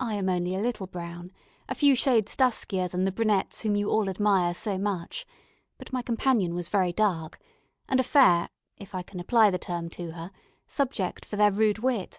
I 0.00 0.14
am 0.14 0.28
only 0.28 0.56
a 0.56 0.60
little 0.60 0.88
brown 0.88 1.30
a 1.68 1.74
few 1.76 1.94
shades 1.94 2.34
duskier 2.34 2.88
than 2.88 3.04
the 3.04 3.12
brunettes 3.12 3.60
whom 3.60 3.76
you 3.76 3.88
all 3.88 4.08
admire 4.10 4.52
so 4.54 4.76
much; 4.76 5.24
but 5.78 5.92
my 5.92 6.02
companion 6.02 6.52
was 6.56 6.68
very 6.68 6.92
dark, 6.92 7.38
and 7.88 8.00
a 8.00 8.02
fair 8.02 8.48
(if 8.76 8.92
I 8.92 9.02
can 9.04 9.20
apply 9.20 9.50
the 9.50 9.58
term 9.58 9.88
to 9.90 10.10
her) 10.10 10.32
subject 10.66 11.24
for 11.24 11.36
their 11.36 11.52
rude 11.52 11.78
wit. 11.78 12.18